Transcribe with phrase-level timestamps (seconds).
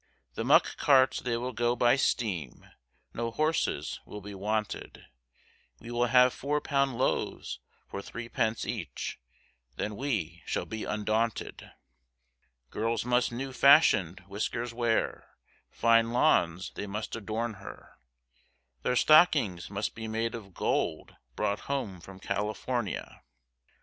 [0.33, 2.65] The muck carts they will go by steam,
[3.13, 5.05] no horses will be wanted,
[5.79, 9.19] We will have four pound loaves for threepence each,
[9.75, 11.69] then we shall be undaunted,
[12.71, 15.35] Girls must new fashioned whiskers wear,
[15.69, 17.99] fine lawns they must adorn her,
[18.81, 23.21] Their stockings must be made of gold brought home from California.